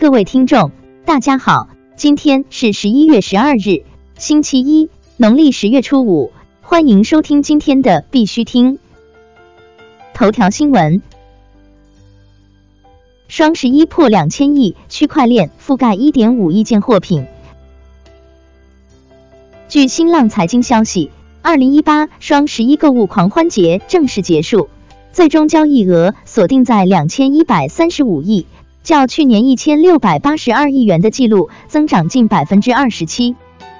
[0.00, 0.70] 各位听众，
[1.04, 3.82] 大家好，今天是十一月十二日，
[4.16, 6.30] 星期一，农历十月初五，
[6.62, 8.78] 欢迎收听今天的必须听
[10.14, 11.02] 头条新闻。
[13.26, 17.26] 双十一破两千亿，区块链覆盖一点五亿件货品。
[19.68, 21.10] 据新浪财经消息，
[21.42, 24.68] 二零一八双十一购物狂欢节正式结束，
[25.12, 28.46] 最终交易额锁定在两千一百三十五亿。
[28.88, 33.36] 较去年一千六百八十二亿元的记录增长近百分之二十七。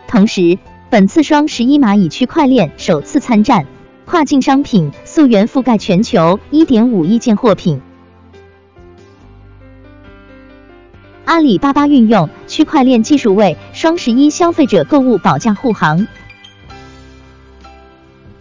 [0.06, 0.58] 同时，
[0.90, 3.64] 本次双十一蚂蚁区块链首次参战，
[4.04, 7.80] 跨境商品溯源覆盖全球一点五亿件货品。
[11.24, 16.06] 阿里巴巴运用区块链技术为双十一消费者购物保驾护航。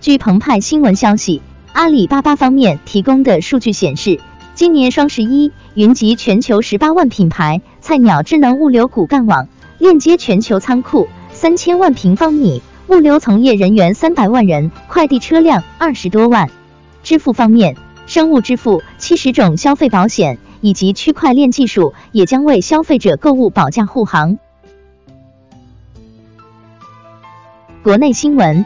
[0.02, 4.20] 据澎湃新闻消息，阿里巴巴方面提供的数据显示。
[4.58, 16.50] 今年双十一，云集全球十八万品牌，菜鸟智能物流骨干网链接全球仓库三千万平方米，物流从业人员三百万人，快递车辆二十多万。
[17.04, 24.40] 支付方面，生物支付、七十种消费保险以及区块链技术也将为消费者购物保驾护航。
[27.84, 28.66] 国内新闻：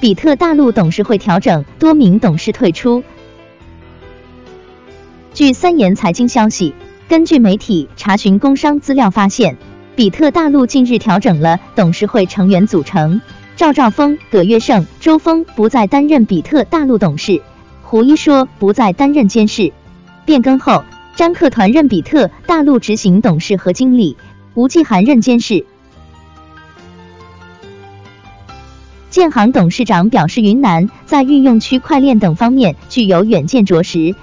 [0.00, 3.02] 比特大陆董事会调整，多名董事退出。
[5.34, 6.72] 据三言财经消息，
[7.08, 9.56] 根据媒体查询工商资料发现，
[9.96, 13.20] 比特大陆近日调整了董事会成员组成，
[13.56, 17.42] 赵兆峰、葛月胜、周峰不再担任比特大陆董事，
[17.82, 19.72] 胡一说不再担任监事。
[20.24, 20.84] 变更后，
[21.16, 24.16] 张克团任比特大陆执行董事和经理，
[24.54, 25.66] 吴继涵任监事。
[29.10, 34.14] 建行董事长表示，云南在运用区块链等方面具有远见卓识。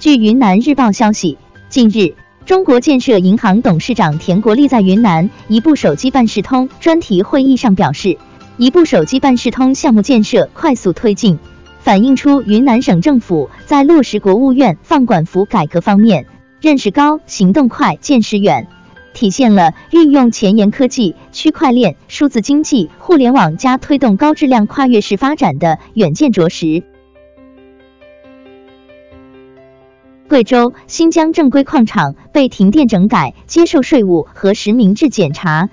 [0.00, 1.36] 据云南日报消息，
[1.68, 2.14] 近日，
[2.46, 8.16] 中国建设银行董事长田国立在云南一部手机办事通专题会议上表示，
[8.56, 11.38] 一部手机办事通项目建设快速推进，
[11.80, 16.24] 反映出云南省政府在落实国务院放管服改革方面
[16.62, 18.68] 认识高、行动快、见识远，
[19.12, 26.82] 体现了运用前沿科技、区块链、数字经济、互联网加推动高质量跨越式发展的远见卓识。
[30.30, 35.68] 贵州、新疆正规矿场被停电整改，接受税务和实名制检查。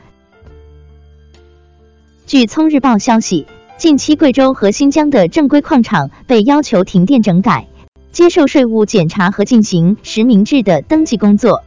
[2.25, 3.45] 据葱日报消息，
[3.77, 7.67] 近期贵州和新疆的正规矿场被要求停电整改，
[8.11, 11.61] 接受税务检查和进行实名制的登记工作。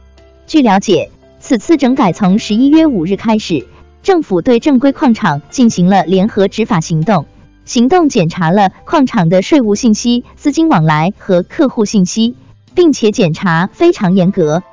[0.45, 3.65] 据了解，此次整改从十一月五日开始，
[4.03, 7.25] 政府对正规矿场进行了联合执法行动，
[7.63, 12.35] 行动检查了矿场的税务信息、资金往来和客户信息。
[12.73, 14.63] 并且检查非常严格。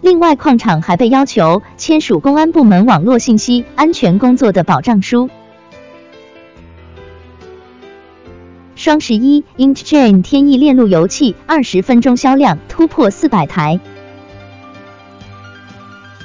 [0.00, 5.28] 另外，矿场还被要求签署公安部门网络信息安全工作的保障书。
[8.76, 13.80] 双十一，IntChain 天翼链路由器二十分钟销量突破四百台。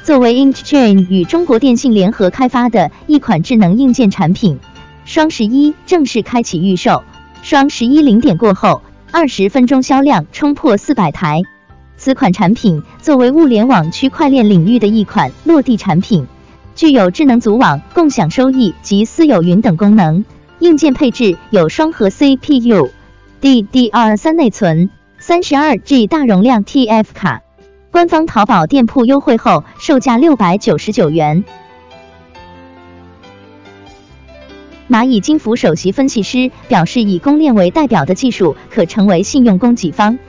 [0.04, 4.60] 作为 IntChain 与中国电信联合开发的一款智能硬件产品，
[5.06, 7.04] 双十一正式开启预售。
[7.42, 8.84] 双十一零点过后。
[9.16, 11.44] 二十分钟销量冲破四百台。
[11.98, 16.26] 此款产品作为物联网区块链领域的一款落地产品，
[16.74, 20.26] 具有智能组网、共享收益及私有云等功能。
[20.58, 22.90] 硬件配置有双核 CPU、
[23.40, 27.44] DDR3 内存、三十二 G 大容量 TF 卡。
[27.92, 31.44] 官方淘宝店铺优惠后售价六百九十九元。
[34.90, 40.20] 蚂蚁金服首席分析师表示，以公链为代表的技术可成为信用供给方。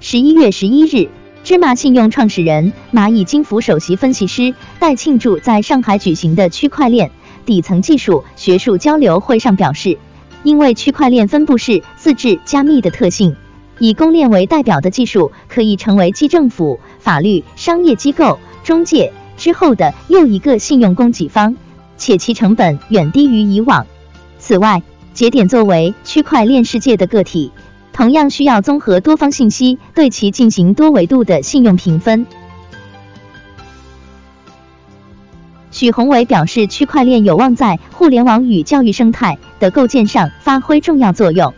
[0.00, 1.08] 十一月十一日，
[1.42, 7.10] 芝麻信用创始人、蚂蚁金服首席分析师戴庆柱在上海举行的区块链
[7.46, 9.96] 底层技术学术交流会上表示，
[10.42, 13.34] 因为区块链分布式、自治、加密的特性，
[13.78, 21.56] 以公链为代表的技术可以成为继政府、法律、商业机构、中介之后的又一个信用供给方。
[21.98, 23.86] 且其成本远低于以往。
[24.38, 27.50] 此外，节点作为区块链世界的个体，
[27.92, 32.24] 同样需要综合多方信息，对其进行多维度的信用评分。
[35.70, 41.52] 许宏伟表示，区块链有望在互联网与教育生态的构建上发挥重要作用。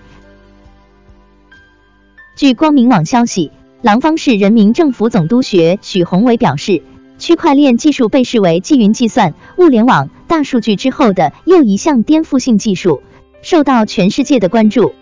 [2.35, 3.51] 据光明网消息，
[3.83, 6.83] 廊坊市人民政府总督学许宏伟表示。
[7.21, 13.03] 区块链技术被视为继云计算、物联网、大数据之后的又一项颠覆性技术，
[13.43, 14.95] 受到全世界的关注。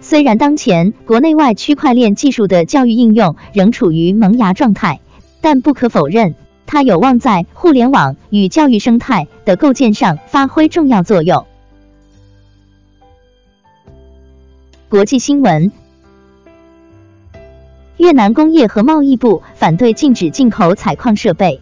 [0.00, 5.00] 虽然当前国内外区块链技术的教育应用仍处于萌芽状态，
[5.42, 6.34] 但不可否认，
[6.64, 11.44] 它有望在互联网与教育生态的构建上发挥重要作用。
[14.88, 15.72] 国际新闻：
[17.96, 21.60] 越南工业和贸易部反对禁止进口采矿设备。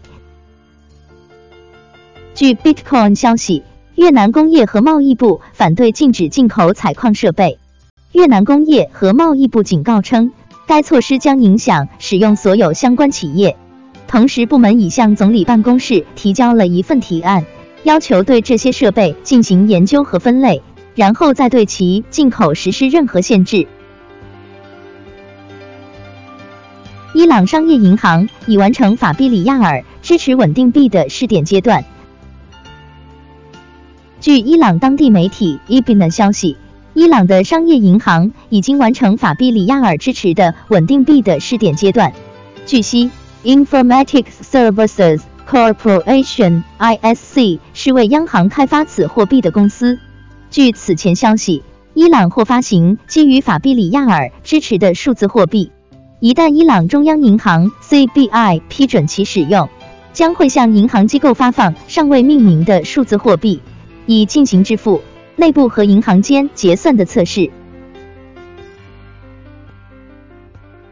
[2.33, 3.63] 据 Bitcoin 消息，
[3.95, 7.57] 越南工业和贸易部反对禁止进口采矿设备。
[8.11, 10.33] 越南工业和贸易部警告称，
[10.67, 13.55] 该措施将影响使用所有相关企业。
[14.07, 17.45] 同时，部门已向总理办公室提交了一份提案，
[17.83, 20.61] 要求对这些设备进行研究和分类。
[20.95, 23.67] 然后再对其进口实施任何限制。
[27.25, 31.83] 伊朗商业银行已完成法币里亚尔支持稳定币的试点阶段。
[34.21, 36.55] 据伊朗当地媒体 IBN 的消息，
[36.93, 42.13] 伊朗的商业银行已经完成法币里亚尔支持的稳定币的试点阶段。
[42.67, 43.09] 据悉
[43.43, 49.97] ，Informatics Services Corporation (ISC) 是为央行开发此货币的公司。
[50.51, 51.63] 据此前消息，
[51.95, 55.71] 伊朗或发行基于法币里亚尔支持的数字货币。
[56.21, 59.67] 一旦伊朗中央银行 CBI 批准其使用，
[60.13, 63.61] 将会向银行机构发放尚未命名的数字货币，
[64.05, 65.01] 以进行支付、
[65.35, 67.51] 内部和银行间结算的测试。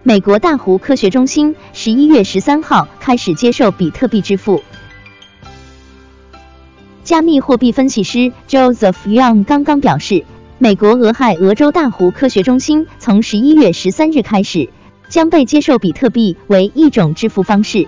[0.04, 4.62] 美国大湖科学中心十一月十三号开始接受比特币支付。
[7.06, 10.26] 加密货币分析师 Joseph Young 刚刚表示，
[10.58, 14.70] 美国俄亥俄州大湖科学中心从十一月十三日开始，
[15.14, 17.88] 将被接受比特币为一种支付方式。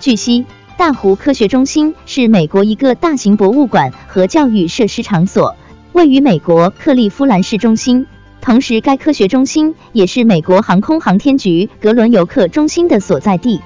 [0.00, 0.46] 据悉，
[0.78, 5.54] 大湖科学中心是美国一个大型博物馆和教育设施场所，
[5.92, 8.06] 位于美国克利夫兰市中心。
[8.40, 13.60] 同时，该科学中心也是美国航空航天局格伦游客中心的所在地。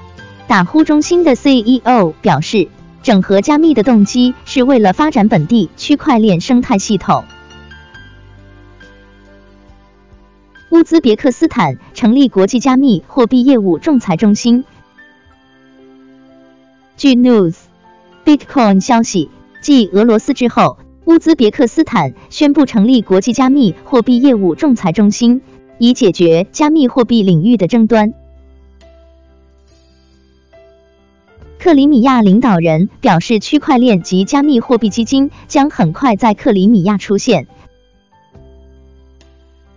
[0.48, 2.66] 大湖中心的 CEO 表示。
[3.02, 7.22] 整合加密的动机是为了发展本地区块链生态系统。
[10.70, 14.64] 乌兹别克斯坦成立国际加密货币业务仲裁中心。
[16.96, 17.54] 据 News
[18.24, 19.30] Bitcoin 消息，
[19.60, 25.40] 继俄罗斯之后，乌兹别克斯坦宣布成立国际加密货币业务仲裁中心，
[25.78, 28.12] 以解决加密货币领域的争端。
[31.60, 37.46] 克里米亚领导人表示，区块链及加密货币基金将很快在克里米亚出现。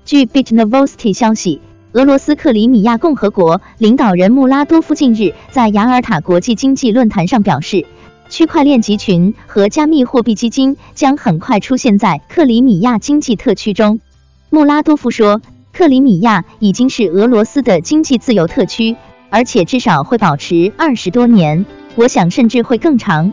[0.10, 1.62] 据 Bitnovosti 消息，
[1.92, 7.86] 俄罗斯克里米亚共和国领导人穆拉多夫近日在雅尔塔国际经济论坛上表示，
[8.28, 14.00] 区块链集群和加密货币基金将很快出现在克里米亚经济特区中。
[14.50, 18.96] 穆拉多夫说，克里米亚已经是俄罗斯的经济自由特区，
[19.30, 21.68] 而且至少会保持二十多年。
[21.94, 23.32] 我想甚至会更长。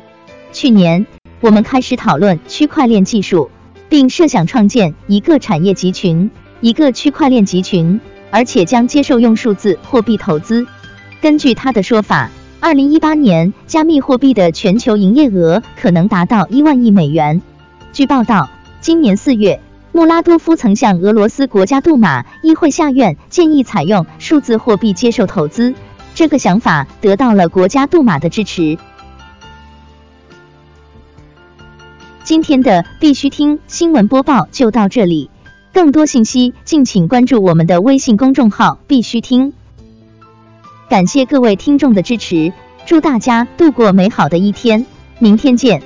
[0.52, 1.06] 去年，
[1.40, 3.50] 我们开始讨论区块链技术，
[3.88, 6.30] 并设想创建一个产业集群，
[6.66, 8.00] 一个区块链集群，
[8.32, 10.66] 而且将接受用数字货币投资。
[11.20, 12.28] 根据他的说法，
[12.58, 17.40] 二零一八年加密货币的全球营业额可能达到一万亿美元。
[17.92, 19.60] 据报道，今年四月，
[19.92, 25.72] 穆拉多夫曾向俄罗斯国家杜马议会下院建议采用数字货币接受投资。
[26.16, 28.76] 这个想法得到了国家杜马的支持。
[32.24, 35.30] 今天的必须听新闻播报就到这里，
[35.76, 39.52] 更多信息敬请关注我们的微信公众号“必须听”。
[40.88, 42.50] 感谢各位听众的支持，
[42.86, 44.86] 祝大家度过美好的一天，
[45.18, 45.82] 明天见。